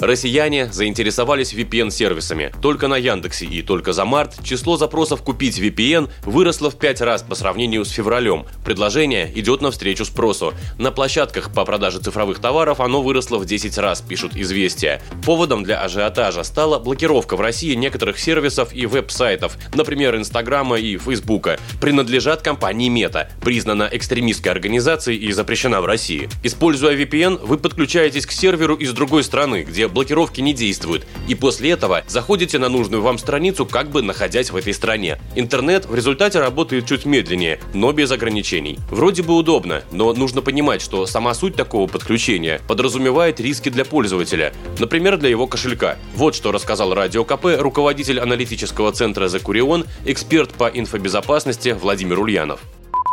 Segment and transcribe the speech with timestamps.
[0.00, 2.52] Россияне заинтересовались VPN-сервисами.
[2.60, 7.22] Только на Яндексе и только за март число запросов купить VPN выросло в 5 раз
[7.22, 8.46] по сравнению с февралем.
[8.64, 10.52] Предложение идет навстречу спросу.
[10.78, 15.00] На площадках по продаже цифровых товаров оно выросло в 10 раз, пишут «Известия».
[15.24, 21.58] Поводом для ажиотажа стала блокировка в России некоторых сервисов и веб-сайтов, например, Инстаграма и Фейсбука,
[21.80, 26.28] принадлежат компании Мета, признана экстремистской организацией и запрещена в России.
[26.42, 31.70] Используя VPN, вы подключаетесь к серверу из другой страны, где блокировки не действуют, и после
[31.70, 35.18] этого заходите на нужную вам страницу, как бы находясь в этой стране.
[35.34, 38.78] Интернет в результате работает чуть медленнее, но без ограничений.
[38.90, 44.52] Вроде бы удобно, но нужно понимать, что сама суть такого подключения подразумевает риски для пользователя,
[44.78, 45.96] например, для его кошелька.
[46.14, 52.60] Вот что рассказал Радио КП руководитель аналитического центра «Закурион», эксперт по инфобезопасности Владимир Ульянов.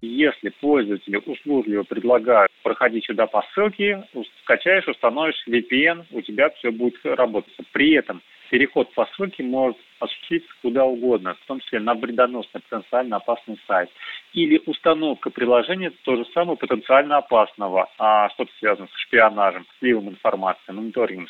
[0.00, 4.04] Если пользователи услужливо предлагают проходить сюда по ссылке,
[4.42, 7.52] скачаешь, установишь VPN, у тебя все будет работать.
[7.72, 13.16] При этом переход по ссылке может осуществиться куда угодно, в том числе на вредоносный, потенциально
[13.16, 13.90] опасный сайт.
[14.32, 20.72] Или установка приложения то же самое потенциально опасного, а что-то связано с шпионажем, сливом информации,
[20.72, 21.28] мониторингом,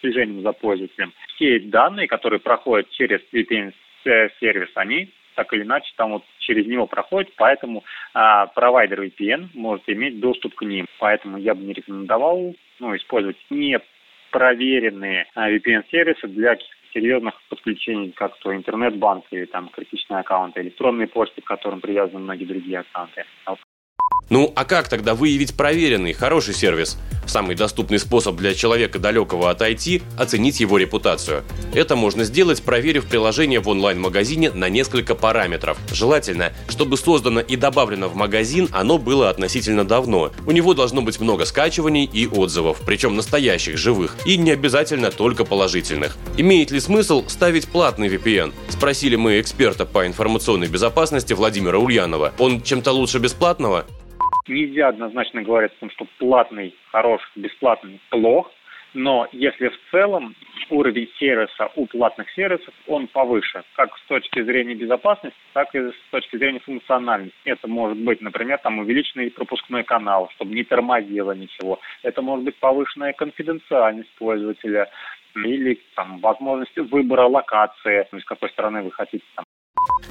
[0.00, 1.12] слежением за пользователем.
[1.34, 7.32] Все данные, которые проходят через VPN-сервис, они так или иначе там вот через него проходит,
[7.36, 10.86] поэтому а, провайдер VPN может иметь доступ к ним.
[10.98, 13.78] Поэтому я бы не рекомендовал ну, использовать не
[14.30, 16.56] проверенные а, VPN-сервисы для
[16.92, 22.44] серьезных подключений, как то интернет-банк или там критичные аккаунты, электронные почты, к которым привязаны многие
[22.44, 23.24] другие аккаунты.
[24.32, 26.96] Ну а как тогда выявить проверенный, хороший сервис?
[27.26, 31.44] Самый доступный способ для человека далекого от IT– оценить его репутацию.
[31.74, 35.76] Это можно сделать, проверив приложение в онлайн-магазине на несколько параметров.
[35.92, 40.32] Желательно, чтобы создано и добавлено в магазин оно было относительно давно.
[40.46, 45.44] У него должно быть много скачиваний и отзывов, причем настоящих, живых, и не обязательно только
[45.44, 46.16] положительных.
[46.38, 48.54] Имеет ли смысл ставить платный VPN?
[48.70, 52.32] Спросили мы эксперта по информационной безопасности Владимира Ульянова.
[52.38, 53.84] Он чем-то лучше бесплатного?
[54.48, 58.50] Нельзя однозначно говорить о том, что платный хорош, бесплатный плох,
[58.94, 60.34] но если в целом
[60.68, 65.94] уровень сервиса у платных сервисов, он повыше, как с точки зрения безопасности, так и с
[66.10, 67.36] точки зрения функциональности.
[67.44, 71.80] Это может быть, например, там увеличенный пропускной канал, чтобы не тормозило ничего.
[72.02, 74.90] Это может быть повышенная конфиденциальность пользователя
[75.34, 79.44] или там, возможность выбора локации, с какой стороны вы хотите там,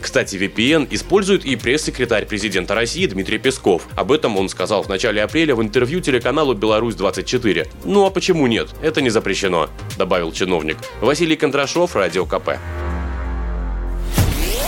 [0.01, 3.83] кстати, VPN использует и пресс-секретарь президента России Дмитрий Песков.
[3.95, 7.69] Об этом он сказал в начале апреля в интервью телеканалу «Беларусь-24».
[7.85, 8.69] Ну а почему нет?
[8.81, 10.77] Это не запрещено, добавил чиновник.
[10.99, 12.57] Василий Кондрашов, Радио КП.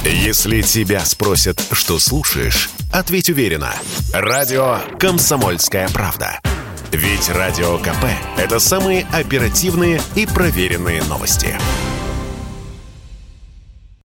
[0.06, 3.74] Если тебя спросят, что слушаешь, ответь уверенно.
[4.14, 6.40] Радио «Комсомольская правда».
[6.92, 8.06] Ведь Радио КП–
[8.38, 11.58] это самые оперативные и проверенные новости.